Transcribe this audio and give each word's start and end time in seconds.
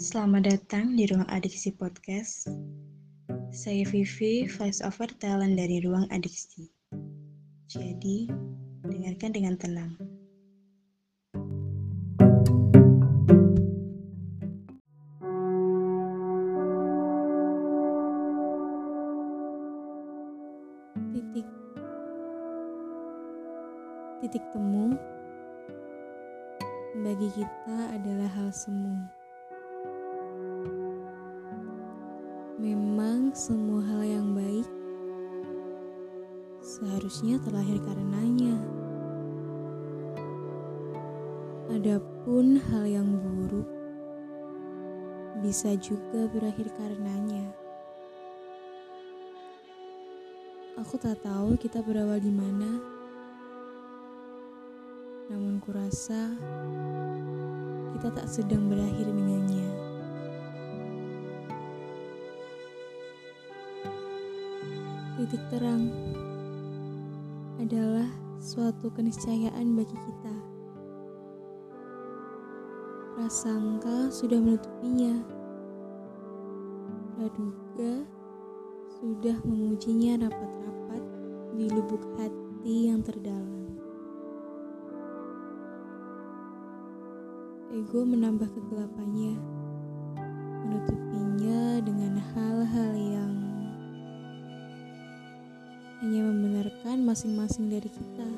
Selamat 0.00 0.48
datang 0.48 0.96
di 0.96 1.04
Ruang 1.04 1.28
Adiksi 1.28 1.76
Podcast. 1.76 2.48
Saya 3.52 3.84
Vivi, 3.84 4.48
voice 4.48 4.80
over 4.80 5.04
talent 5.20 5.60
dari 5.60 5.84
Ruang 5.84 6.08
Adiksi. 6.08 6.72
Jadi, 7.68 8.24
dengarkan 8.80 9.28
dengan 9.28 9.60
tenang. 9.60 9.92
Titik. 21.12 21.48
Titik 24.24 24.44
temu 24.56 24.96
bagi 27.04 27.28
kita 27.36 28.00
adalah 28.00 28.32
hal 28.32 28.48
semu. 28.48 29.19
Semua 33.30 33.78
hal 33.86 34.02
yang 34.02 34.34
baik 34.34 34.66
seharusnya 36.58 37.38
terlahir 37.38 37.78
karenanya. 37.78 38.58
Adapun 41.70 42.58
hal 42.58 42.90
yang 42.90 43.06
buruk 43.22 43.70
bisa 45.46 45.78
juga 45.78 46.26
berakhir 46.26 46.74
karenanya. 46.74 47.54
Aku 50.82 50.98
tak 50.98 51.22
tahu 51.22 51.54
kita 51.54 51.86
berawal 51.86 52.18
di 52.18 52.34
mana. 52.34 52.82
Namun 55.30 55.62
kurasa 55.62 56.34
kita 57.94 58.10
tak 58.10 58.26
sedang 58.26 58.66
berakhir 58.66 59.06
dengannya. 59.06 59.59
Titik 65.18 65.42
terang 65.50 65.90
adalah 67.58 68.06
suatu 68.38 68.88
keniscayaan 68.94 69.74
bagi 69.74 69.96
kita. 69.96 70.36
Prasangka 73.18 74.08
sudah 74.14 74.38
menutupinya. 74.38 75.18
Praduga 77.18 78.06
sudah 79.00 79.36
mengujinya 79.44 80.28
rapat-rapat 80.28 81.02
di 81.58 81.66
lubuk 81.68 82.00
hati 82.16 82.88
yang 82.88 83.04
terdalam. 83.04 83.76
Ego 87.70 88.02
menambah 88.02 88.50
kegelapannya, 88.50 89.38
menutupinya 90.66 91.78
dengan 91.86 92.18
hal-hal 92.34 92.92
yang 92.98 93.29
masing-masing 97.10 97.66
dari 97.66 97.90
kita. 97.90 98.28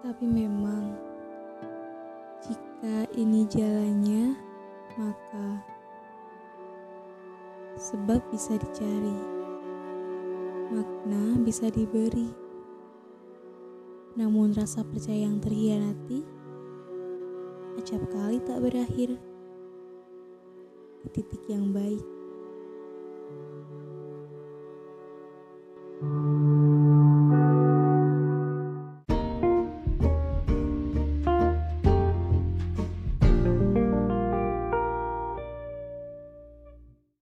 Tapi 0.00 0.24
memang, 0.24 0.96
jika 2.40 3.04
ini 3.12 3.44
jalannya, 3.44 4.40
maka 4.96 5.60
sebab 7.76 8.24
bisa 8.32 8.56
dicari, 8.56 9.20
makna 10.72 11.36
bisa 11.44 11.68
diberi. 11.68 12.32
Namun 14.16 14.56
rasa 14.56 14.80
percaya 14.80 15.28
yang 15.28 15.44
terhianati 15.44 16.24
acap 17.76 18.00
kali 18.08 18.40
tak 18.48 18.64
berakhir 18.64 19.12
di 21.04 21.08
titik 21.12 21.44
yang 21.52 21.68
baik. 21.76 22.19